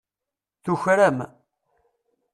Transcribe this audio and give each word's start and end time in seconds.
Tuker-am. 0.63 1.19